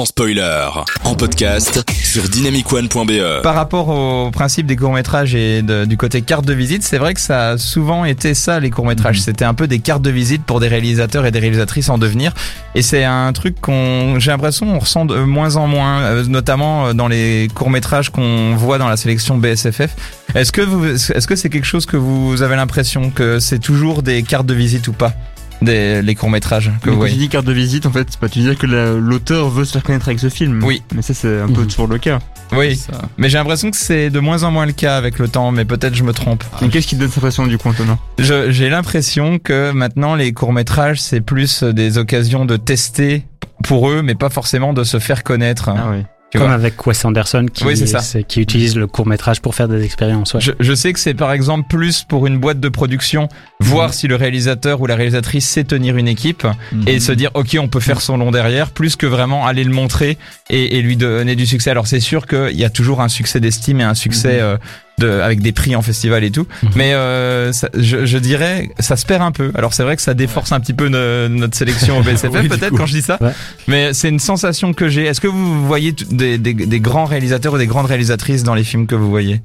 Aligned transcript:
sans 0.00 0.06
spoiler, 0.06 0.66
en 1.04 1.14
podcast 1.14 1.84
sur 2.02 2.22
dynamicone.be. 2.26 3.42
Par 3.42 3.54
rapport 3.54 3.90
au 3.90 4.30
principe 4.30 4.64
des 4.66 4.74
courts-métrages 4.74 5.34
et 5.34 5.60
de- 5.60 5.84
du 5.84 5.98
côté 5.98 6.22
carte 6.22 6.46
de 6.46 6.54
visite, 6.54 6.82
c'est 6.84 6.96
vrai 6.96 7.12
que 7.12 7.20
ça 7.20 7.50
a 7.50 7.58
souvent 7.58 8.06
été 8.06 8.32
ça, 8.32 8.60
les 8.60 8.70
courts-métrages. 8.70 9.16
Mhm. 9.18 9.22
C'était 9.22 9.44
un 9.44 9.52
peu 9.52 9.66
des 9.68 9.78
cartes 9.80 10.00
de 10.00 10.08
visite 10.10 10.42
pour 10.44 10.58
des 10.58 10.68
réalisateurs 10.68 11.26
et 11.26 11.30
des 11.30 11.38
réalisatrices 11.38 11.90
en 11.90 11.98
devenir. 11.98 12.32
Et 12.74 12.80
c'est 12.80 13.04
un 13.04 13.30
truc 13.34 13.60
qu'on, 13.60 14.18
j'ai 14.18 14.30
l'impression, 14.30 14.74
on 14.74 14.78
ressent 14.78 15.04
de 15.04 15.16
moins 15.18 15.56
en 15.56 15.66
moins, 15.66 16.00
euh, 16.00 16.24
notamment 16.24 16.86
euh, 16.86 16.92
dans 16.94 17.08
les 17.08 17.48
courts-métrages 17.54 18.08
qu'on 18.08 18.54
voit 18.56 18.78
dans 18.78 18.88
la 18.88 18.96
sélection 18.96 19.36
BSFF. 19.36 19.90
Est-ce 20.34 20.50
que 20.50 20.62
vous, 20.62 20.86
est-ce 20.86 21.26
que 21.26 21.36
c'est 21.36 21.50
quelque 21.50 21.66
chose 21.66 21.84
que 21.84 21.98
vous 21.98 22.40
avez 22.40 22.56
l'impression 22.56 23.10
que 23.10 23.38
c'est 23.38 23.58
toujours 23.58 24.02
des 24.02 24.22
cartes 24.22 24.46
de 24.46 24.54
visite 24.54 24.88
ou 24.88 24.92
pas? 24.94 25.12
Des, 25.62 26.00
les 26.00 26.14
courts-métrages 26.14 26.70
que 26.82 26.88
Mais 26.88 26.96
vous 26.96 27.02
quand 27.02 27.08
tu 27.08 27.14
dis 27.16 27.28
carte 27.28 27.44
de 27.44 27.52
visite, 27.52 27.84
en 27.84 27.90
fait, 27.90 28.06
c'est 28.10 28.18
pas 28.18 28.28
tu 28.30 28.38
disais 28.38 28.54
que 28.56 28.66
la- 28.66 28.92
l'auteur 28.94 29.50
veut 29.50 29.64
se 29.66 29.72
faire 29.72 29.82
connaître 29.82 30.08
avec 30.08 30.18
ce 30.18 30.30
film. 30.30 30.62
Oui. 30.64 30.82
Mais 30.94 31.02
ça, 31.02 31.12
c'est 31.12 31.40
un 31.40 31.48
peu 31.48 31.60
Mhm. 31.62 31.66
toujours 31.66 31.86
le 31.86 31.98
cas. 31.98 32.18
Oui. 32.52 32.80
Mais 33.18 33.28
j'ai 33.28 33.36
l'impression 33.38 33.70
que 33.70 33.76
c'est 33.76 34.08
de 34.10 34.20
moins 34.20 34.42
en 34.42 34.50
moins 34.50 34.64
le 34.66 34.72
cas 34.72 34.96
avec 34.96 35.18
le 35.18 35.28
temps, 35.28 35.52
mais 35.52 35.64
peut-être 35.66 35.94
je 35.94 36.02
me 36.02 36.12
trompe. 36.12 36.42
Mais 36.62 36.68
qu'est-ce 36.68 36.86
qui 36.86 36.94
te 36.96 37.00
donne 37.00 37.08
cette 37.10 37.18
impression 37.18 37.46
du 37.46 37.58
coup, 37.58 37.68
Antonin? 37.68 37.98
Je- 38.18 38.50
J'ai 38.50 38.70
l'impression 38.70 39.38
que 39.38 39.70
maintenant 39.72 40.14
les 40.14 40.32
courts-métrages 40.32 41.00
c'est 41.00 41.20
plus 41.20 41.62
des 41.62 41.98
occasions 41.98 42.44
de 42.46 42.56
tester 42.56 43.26
pour 43.62 43.90
eux, 43.90 44.00
mais 44.02 44.14
pas 44.14 44.30
forcément 44.30 44.72
de 44.72 44.82
se 44.84 44.98
faire 44.98 45.22
connaître. 45.22 45.68
Ah 45.68 45.88
oui. 45.90 46.04
Tu 46.30 46.38
Comme 46.38 46.46
vois. 46.46 46.54
avec 46.54 46.86
Wes 46.86 47.04
Anderson 47.04 47.46
qui, 47.52 47.64
Oui, 47.64 47.76
c'est 47.76 47.86
ça. 47.88 47.98
c'est- 47.98 48.22
qui 48.22 48.40
utilise 48.40 48.76
le 48.76 48.86
court 48.86 49.04
métrage 49.06 49.40
pour 49.40 49.56
faire 49.56 49.66
des 49.66 49.82
expériences. 49.84 50.32
ouais. 50.34 50.40
Je, 50.40 50.52
je 50.60 50.74
sais 50.74 50.92
que 50.92 51.00
c'est 51.00 51.12
par 51.14 51.32
exemple 51.32 51.66
plus 51.68 52.04
pour 52.04 52.24
une 52.28 52.38
boîte 52.38 52.60
de 52.60 52.68
production, 52.68 53.28
voir 53.58 53.88
Mhm. 53.88 53.92
si 53.94 54.06
le 54.06 54.14
réalisateur 54.14 54.80
ou 54.80 54.86
la 54.86 54.94
réalisatrice 54.94 55.44
sait 55.48 55.64
tenir 55.64 55.96
une 55.96 56.06
équipe 56.06 56.46
et 56.86 57.00
se 57.00 57.10
dire 57.10 57.30
ok 57.34 57.56
on 57.58 57.66
peut 57.66 57.80
faire 57.80 58.00
son 58.00 58.16
long 58.16 58.30
derrière, 58.30 58.70
plus 58.70 58.94
que 58.94 59.06
vraiment 59.06 59.44
aller 59.44 59.64
le 59.64 59.72
montrer 59.72 60.18
et, 60.50 60.78
et 60.78 60.82
lui 60.82 60.96
donner 60.96 61.34
du 61.34 61.46
succès. 61.46 61.70
Alors 61.70 61.88
c'est 61.88 61.98
sûr 62.00 62.28
qu'il 62.28 62.56
y 62.56 62.64
a 62.64 62.70
toujours 62.70 63.00
un 63.00 63.08
succès 63.08 63.40
d'estime 63.40 63.80
et 63.80 63.84
un 63.84 63.94
succès 63.94 64.34
Mhm. 64.34 64.40
euh, 64.40 64.56
de, 65.00 65.08
avec 65.10 65.40
des 65.40 65.50
prix 65.50 65.74
en 65.74 65.82
festival 65.82 66.22
et 66.22 66.30
tout, 66.30 66.46
Mhm. 66.62 66.70
mais 66.76 66.94
euh, 66.94 67.52
ça- 67.52 67.68
je, 67.76 68.06
je 68.06 68.18
dirais 68.18 68.70
ça 68.78 68.94
se 68.96 69.04
perd 69.04 69.22
un 69.22 69.32
peu. 69.32 69.50
Alors 69.56 69.74
c'est 69.74 69.82
vrai 69.82 69.96
que 69.96 70.02
ça 70.02 70.14
déforce 70.14 70.52
un 70.52 70.60
petit 70.60 70.74
peu 70.74 70.88
no- 70.88 71.28
notre 71.28 71.56
sélection 71.56 71.98
au 71.98 72.02
BSFF 72.02 72.30
Oui, 72.42 72.48
peut-être 72.48 72.76
quand 72.76 72.86
je 72.86 72.92
dis 72.94 73.02
ça, 73.02 73.18
Ouais. 73.20 73.32
mais 73.66 73.92
c'est 73.92 74.08
une 74.08 74.20
sensation 74.20 74.72
que 74.72 74.88
j'ai. 74.88 75.04
Est-ce 75.06 75.20
que 75.20 75.26
vous 75.28 75.66
voyez 75.66 75.90
des, 75.92 76.38
des, 76.38 76.54
des 76.54 76.80
grands 76.80 77.06
réalisateurs 77.06 77.54
ou 77.54 77.58
des 77.58 77.66
grandes 77.66 77.86
réalisatrices 77.86 78.44
dans 78.44 78.54
les 78.54 78.64
films 78.64 78.86
que 78.86 78.94
vous 78.94 79.10
voyez? 79.10 79.40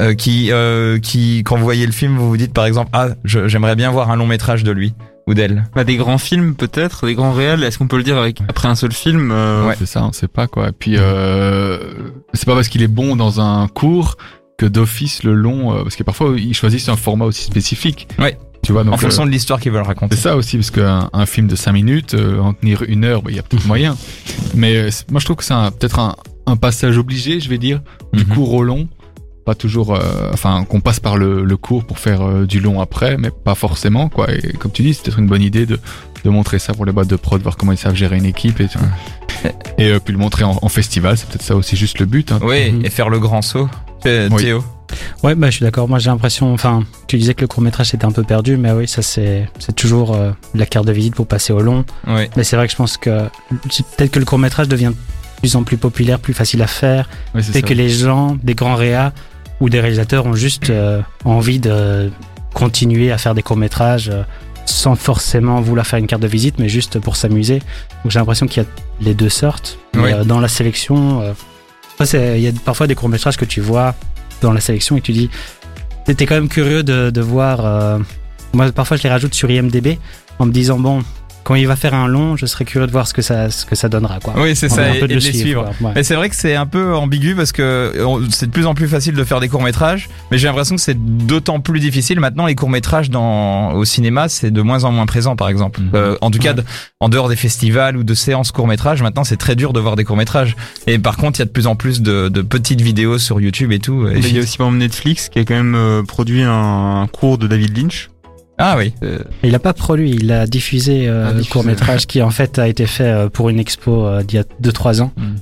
Euh, 0.00 0.14
qui, 0.14 0.50
euh, 0.50 0.98
qui, 0.98 1.42
quand 1.44 1.56
vous 1.58 1.62
voyez 1.64 1.84
le 1.84 1.92
film, 1.92 2.16
vous 2.16 2.26
vous 2.30 2.36
dites 2.38 2.54
par 2.54 2.64
exemple, 2.64 2.88
ah, 2.94 3.08
j'aimerais 3.24 3.76
bien 3.76 3.90
voir 3.90 4.10
un 4.10 4.16
long 4.16 4.26
métrage 4.26 4.64
de 4.64 4.72
lui 4.72 4.94
ou 5.26 5.34
d'elle. 5.34 5.64
Bah, 5.74 5.84
des 5.84 5.96
grands 5.96 6.16
films 6.16 6.54
peut-être, 6.54 7.04
des 7.06 7.14
grands 7.14 7.32
réels. 7.32 7.62
Est-ce 7.62 7.76
qu'on 7.76 7.86
peut 7.86 7.98
le 7.98 8.02
dire 8.02 8.16
avec 8.16 8.40
après 8.48 8.68
un 8.68 8.76
seul 8.76 8.92
film 8.92 9.30
euh, 9.30 9.66
Ouais. 9.68 9.74
C'est 9.78 9.84
ça, 9.84 10.02
on 10.04 10.12
sait 10.12 10.26
pas 10.28 10.46
quoi. 10.46 10.68
Et 10.70 10.72
puis 10.72 10.94
euh, 10.96 11.78
c'est 12.32 12.46
pas 12.46 12.54
parce 12.54 12.68
qu'il 12.68 12.82
est 12.82 12.88
bon 12.88 13.14
dans 13.14 13.42
un 13.42 13.68
cours 13.68 14.16
que 14.58 14.66
d'office 14.66 15.22
le 15.24 15.34
long, 15.34 15.72
euh, 15.74 15.82
parce 15.82 15.96
que 15.96 16.02
parfois 16.02 16.34
ils 16.38 16.54
choisissent 16.54 16.88
un 16.88 16.96
format 16.96 17.24
aussi 17.24 17.44
spécifique. 17.44 18.08
Ouais. 18.18 18.38
Tu 18.62 18.72
vois, 18.72 18.82
donc 18.84 18.94
en 18.94 18.96
fonction 18.96 19.24
euh, 19.24 19.26
de 19.26 19.30
l'histoire 19.30 19.60
qu'ils 19.60 19.72
veulent 19.72 19.82
raconter. 19.82 20.16
c'est 20.16 20.22
ça 20.22 20.36
aussi, 20.36 20.56
parce 20.56 20.70
qu'un 20.70 21.10
un 21.12 21.26
film 21.26 21.48
de 21.48 21.56
5 21.56 21.72
minutes, 21.72 22.14
euh, 22.14 22.38
en 22.40 22.54
tenir 22.54 22.82
une 22.88 23.04
heure, 23.04 23.20
bah, 23.22 23.30
il 23.30 23.36
y 23.36 23.38
a 23.38 23.42
peut-être 23.42 23.66
moyen. 23.66 23.94
Mais 24.54 24.76
euh, 24.76 24.90
moi 25.10 25.20
je 25.20 25.24
trouve 25.26 25.36
que 25.36 25.44
c'est 25.44 25.54
peut-être 25.78 25.98
un, 25.98 26.16
un 26.46 26.56
passage 26.56 26.96
obligé, 26.96 27.40
je 27.40 27.48
vais 27.50 27.58
dire, 27.58 27.80
du 28.14 28.24
Mhm. 28.24 28.34
court 28.34 28.54
au 28.54 28.62
long. 28.62 28.88
Pas 29.44 29.54
toujours, 29.54 29.94
euh, 29.94 30.30
enfin 30.32 30.64
qu'on 30.64 30.80
passe 30.80 31.00
par 31.00 31.18
le, 31.18 31.44
le 31.44 31.56
court 31.58 31.84
pour 31.84 31.98
faire 31.98 32.22
euh, 32.22 32.46
du 32.46 32.60
long 32.60 32.80
après, 32.80 33.18
mais 33.18 33.28
pas 33.30 33.54
forcément 33.54 34.08
quoi. 34.08 34.32
Et 34.32 34.54
comme 34.54 34.72
tu 34.72 34.80
dis, 34.82 34.94
c'est 34.94 35.02
peut-être 35.02 35.18
une 35.18 35.26
bonne 35.26 35.42
idée 35.42 35.66
de, 35.66 35.78
de 36.24 36.30
montrer 36.30 36.58
ça 36.58 36.72
pour 36.72 36.86
les 36.86 36.92
boîtes 36.92 37.08
de 37.08 37.16
prod, 37.16 37.42
voir 37.42 37.58
comment 37.58 37.72
ils 37.72 37.76
savent 37.76 37.94
gérer 37.94 38.16
une 38.16 38.24
équipe 38.24 38.58
et, 38.60 38.68
et 39.76 39.90
euh, 39.90 39.98
puis 40.02 40.14
le 40.14 40.18
montrer 40.18 40.44
en, 40.44 40.58
en 40.62 40.68
festival, 40.70 41.18
c'est 41.18 41.28
peut-être 41.28 41.42
ça 41.42 41.56
aussi 41.56 41.76
juste 41.76 41.98
le 41.98 42.06
but. 42.06 42.32
Hein. 42.32 42.38
Oui, 42.42 42.72
Mhm. 42.72 42.86
et 42.86 42.88
faire 42.88 43.10
le 43.10 43.18
grand 43.18 43.42
saut. 43.42 43.68
Euh, 44.06 44.28
Oui. 44.30 44.42
Théo. 44.42 44.64
Ouais, 45.22 45.34
bah, 45.34 45.50
je 45.50 45.56
suis 45.56 45.64
d'accord. 45.64 45.88
Moi, 45.88 45.98
j'ai 45.98 46.10
l'impression, 46.10 46.52
enfin, 46.52 46.84
tu 47.06 47.16
disais 47.16 47.34
que 47.34 47.40
le 47.40 47.46
court 47.46 47.62
métrage 47.62 47.94
était 47.94 48.04
un 48.04 48.12
peu 48.12 48.22
perdu, 48.22 48.56
mais 48.56 48.72
oui, 48.72 48.86
ça, 48.86 49.02
c'est, 49.02 49.48
toujours 49.76 50.14
euh, 50.14 50.32
la 50.54 50.66
carte 50.66 50.86
de 50.86 50.92
visite 50.92 51.14
pour 51.14 51.26
passer 51.26 51.52
au 51.52 51.60
long. 51.60 51.84
Oui. 52.06 52.28
Mais 52.36 52.44
c'est 52.44 52.56
vrai 52.56 52.66
que 52.66 52.72
je 52.72 52.76
pense 52.76 52.96
que 52.96 53.24
peut-être 53.96 54.10
que 54.10 54.18
le 54.18 54.24
court 54.24 54.38
métrage 54.38 54.68
devient 54.68 54.92
de 54.92 55.40
plus 55.40 55.56
en 55.56 55.62
plus 55.62 55.76
populaire, 55.76 56.18
plus 56.20 56.34
facile 56.34 56.62
à 56.62 56.66
faire. 56.66 57.08
Ouais, 57.34 57.42
c'est 57.42 57.62
que 57.62 57.74
les 57.74 57.88
gens, 57.88 58.36
des 58.42 58.54
grands 58.54 58.76
réas 58.76 59.12
ou 59.60 59.68
des 59.68 59.80
réalisateurs 59.80 60.26
ont 60.26 60.34
juste 60.34 60.70
euh, 60.70 61.00
envie 61.24 61.58
de 61.58 62.10
continuer 62.52 63.10
à 63.10 63.18
faire 63.18 63.34
des 63.34 63.42
courts 63.42 63.56
métrages 63.56 64.12
sans 64.66 64.94
forcément 64.94 65.60
vouloir 65.60 65.86
faire 65.86 65.98
une 65.98 66.06
carte 66.06 66.22
de 66.22 66.28
visite, 66.28 66.58
mais 66.58 66.68
juste 66.68 66.98
pour 66.98 67.16
s'amuser. 67.16 67.58
Donc 68.02 68.12
j'ai 68.12 68.18
l'impression 68.18 68.46
qu'il 68.46 68.62
y 68.62 68.66
a 68.66 68.68
les 69.00 69.14
deux 69.14 69.28
sortes. 69.28 69.78
Oui. 69.94 70.10
dans 70.24 70.40
la 70.40 70.48
sélection, 70.48 71.34
il 72.00 72.40
y 72.40 72.48
a 72.48 72.52
parfois 72.64 72.86
des 72.86 72.94
courts 72.94 73.08
métrages 73.08 73.36
que 73.36 73.44
tu 73.44 73.60
vois 73.60 73.94
dans 74.40 74.52
la 74.52 74.60
sélection 74.60 74.96
et 74.96 75.00
tu 75.00 75.12
dis, 75.12 75.30
t'es 76.04 76.26
quand 76.26 76.34
même 76.34 76.48
curieux 76.48 76.82
de, 76.82 77.10
de 77.10 77.20
voir. 77.20 77.64
euh, 77.64 77.98
moi, 78.52 78.70
parfois, 78.72 78.96
je 78.96 79.02
les 79.02 79.08
rajoute 79.08 79.34
sur 79.34 79.50
IMDb 79.50 79.98
en 80.38 80.46
me 80.46 80.52
disant 80.52 80.78
bon, 80.78 81.02
quand 81.44 81.54
il 81.54 81.66
va 81.66 81.76
faire 81.76 81.94
un 81.94 82.08
long, 82.08 82.36
je 82.36 82.46
serais 82.46 82.64
curieux 82.64 82.86
de 82.86 82.92
voir 82.92 83.06
ce 83.06 83.14
que 83.14 83.22
ça, 83.22 83.50
ce 83.50 83.64
que 83.66 83.74
ça 83.74 83.88
donnera, 83.88 84.18
quoi. 84.20 84.34
Oui, 84.36 84.56
c'est 84.56 84.68
ça, 84.68 84.94
et, 84.96 85.00
de 85.00 85.06
le 85.06 85.14
les 85.14 85.20
suivre. 85.20 85.70
Ouais. 85.80 85.92
Mais 85.94 86.02
c'est 86.02 86.14
vrai 86.16 86.28
que 86.30 86.36
c'est 86.36 86.54
un 86.56 86.66
peu 86.66 86.94
ambigu 86.94 87.34
parce 87.36 87.52
que 87.52 87.92
on- 88.04 88.22
c'est 88.30 88.46
de 88.46 88.50
plus 88.50 88.66
en 88.66 88.74
plus 88.74 88.88
facile 88.88 89.14
de 89.14 89.22
faire 89.24 89.40
des 89.40 89.48
courts 89.48 89.62
métrages, 89.62 90.08
mais 90.30 90.38
j'ai 90.38 90.46
l'impression 90.48 90.74
que 90.74 90.80
c'est 90.80 90.96
d'autant 90.98 91.60
plus 91.60 91.80
difficile 91.80 92.18
maintenant 92.18 92.46
les 92.46 92.54
courts 92.54 92.70
métrages 92.70 93.10
dans 93.10 93.72
au 93.74 93.84
cinéma, 93.84 94.28
c'est 94.28 94.50
de 94.50 94.62
moins 94.62 94.84
en 94.84 94.90
moins 94.92 95.06
présent 95.06 95.36
par 95.36 95.48
exemple. 95.48 95.80
Mhm. 95.80 95.90
Euh, 95.94 96.16
en 96.20 96.30
tout 96.30 96.38
cas, 96.38 96.54
en 97.00 97.08
dehors 97.08 97.28
des 97.28 97.36
festivals 97.36 97.96
ou 97.96 98.04
de 98.04 98.14
séances 98.14 98.50
courts 98.50 98.66
métrages, 98.66 99.02
maintenant 99.02 99.24
c'est 99.24 99.36
très 99.36 99.54
dur 99.54 99.72
de 99.72 99.80
voir 99.80 99.96
des 99.96 100.04
courts 100.04 100.16
métrages. 100.16 100.56
Et 100.86 100.98
par 100.98 101.16
contre, 101.16 101.38
il 101.38 101.42
y 101.42 101.44
a 101.44 101.46
de 101.46 101.50
plus 101.50 101.66
en 101.66 101.76
plus 101.76 102.00
de, 102.02 102.28
de 102.28 102.42
petites 102.42 102.80
vidéos 102.80 103.18
sur 103.18 103.40
YouTube 103.40 103.70
et 103.72 103.78
tout. 103.78 104.08
Et 104.08 104.18
Il 104.18 104.34
y 104.34 104.38
a 104.38 104.42
aussi 104.42 104.56
par 104.56 104.68
exemple 104.68 104.78
Netflix 104.80 105.28
qui 105.28 105.38
a 105.38 105.44
quand 105.44 105.54
même 105.54 105.74
euh, 105.74 106.02
produit 106.02 106.42
un, 106.42 107.02
un 107.02 107.06
cours 107.06 107.36
de 107.38 107.46
David 107.46 107.76
Lynch. 107.76 108.08
Ah 108.58 108.76
oui. 108.78 108.92
Euh, 109.02 109.18
Il 109.42 109.54
a 109.54 109.58
pas 109.58 109.72
produit, 109.72 110.10
il 110.12 110.30
a 110.32 110.46
diffusé 110.46 111.08
euh, 111.08 111.28
Ah, 111.30 111.32
le 111.32 111.44
court 111.44 111.64
métrage 111.64 112.06
qui 112.08 112.22
en 112.22 112.30
fait 112.30 112.58
a 112.58 112.68
été 112.68 112.86
fait 112.86 113.04
euh, 113.04 113.28
pour 113.28 113.48
une 113.48 113.58
expo 113.58 114.06
euh, 114.06 114.22
d'il 114.22 114.36
y 114.36 114.38
a 114.38 114.44
2-3 114.62 115.02
ans. 115.02 115.12
Mm. 115.16 115.34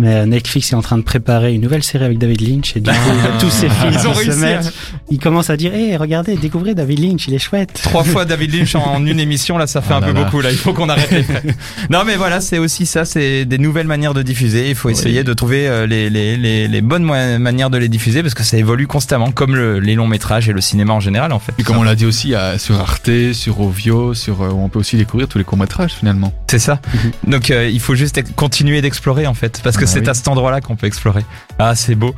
Mais 0.00 0.14
euh, 0.14 0.26
Netflix 0.26 0.72
est 0.72 0.74
en 0.76 0.82
train 0.82 0.98
de 0.98 1.02
préparer 1.02 1.54
une 1.54 1.60
nouvelle 1.62 1.82
série 1.82 2.04
avec 2.04 2.18
David 2.18 2.40
Lynch 2.40 2.76
et 2.76 2.80
du 2.80 2.90
coup 2.90 2.96
Ah. 2.96 3.38
tous 3.38 3.50
ses 3.50 3.68
films 3.68 3.92
Ils 3.92 4.06
ont 4.08 4.14
se 4.14 4.18
réussi. 4.20 4.38
mettent, 4.40 4.72
ils 5.10 5.18
commencent 5.18 5.50
à 5.50 5.56
dire 5.56 5.74
hé 5.74 5.96
regardez 5.96 6.36
découvrez 6.36 6.74
David 6.74 6.98
Lynch 7.00 7.28
il 7.28 7.34
est 7.34 7.38
chouette. 7.38 7.80
Trois 7.82 8.04
fois 8.04 8.24
David 8.30 8.54
Lynch 8.54 8.74
en 8.74 9.04
une 9.04 9.20
émission, 9.20 9.58
là, 9.58 9.66
ça 9.66 9.80
fait 9.82 9.92
Ah 9.92 9.98
un 9.98 10.00
là 10.00 10.06
peu 10.08 10.12
là. 10.14 10.24
beaucoup. 10.24 10.40
Là, 10.40 10.50
il 10.50 10.56
faut 10.56 10.72
qu'on 10.72 10.88
arrête 10.88 11.10
les 11.10 11.22
frais. 11.22 11.42
Non, 11.90 12.02
mais 12.06 12.16
voilà, 12.16 12.40
c'est 12.40 12.58
aussi 12.58 12.86
ça, 12.86 13.04
c'est 13.04 13.44
des 13.44 13.58
nouvelles 13.58 13.86
manières 13.86 14.14
de 14.14 14.22
diffuser. 14.22 14.68
Il 14.70 14.74
faut 14.74 14.88
essayer 14.90 15.24
de 15.24 15.32
trouver 15.32 15.66
euh, 15.68 15.86
les, 15.86 16.08
les, 16.10 16.36
les, 16.36 16.68
les 16.68 16.80
bonnes 16.80 17.04
manières 17.04 17.70
de 17.70 17.78
les 17.78 17.88
diffuser 17.88 18.22
parce 18.22 18.34
que 18.34 18.42
ça 18.42 18.56
évolue 18.56 18.86
constamment, 18.86 19.30
comme 19.32 19.54
le- 19.56 19.78
les 19.80 19.94
longs 19.94 20.06
métrages 20.06 20.48
et 20.48 20.52
le 20.52 20.60
cinéma 20.60 20.92
en 20.94 21.00
général, 21.00 21.32
en 21.32 21.38
fait. 21.38 21.52
Puis 21.52 21.64
comme 21.64 21.76
on 21.78 21.82
l'a 21.82 21.94
dit 21.94 22.06
aussi, 22.06 22.34
sur 22.58 22.78
Arte, 22.80 23.10
sur 23.32 23.60
Ovio, 23.60 24.14
sur, 24.14 24.42
euh, 24.42 24.48
où 24.50 24.62
on 24.62 24.68
peut 24.68 24.78
aussi 24.78 24.96
découvrir 24.96 25.28
tous 25.28 25.38
les 25.38 25.44
courts-métrages 25.44 25.92
finalement. 25.92 26.32
C'est 26.48 26.58
ça. 26.58 26.80
Donc, 27.26 27.50
euh, 27.50 27.68
il 27.68 27.80
faut 27.80 27.94
juste 27.94 28.20
continuer 28.34 28.80
d'explorer, 28.82 29.26
en 29.26 29.34
fait, 29.34 29.60
parce 29.64 29.76
que 29.76 29.86
c'est 29.90 30.00
oui. 30.00 30.08
à 30.08 30.14
cet 30.14 30.28
endroit-là 30.28 30.60
qu'on 30.60 30.76
peut 30.76 30.86
explorer. 30.86 31.24
Ah, 31.58 31.74
c'est 31.74 31.94
beau. 31.94 32.08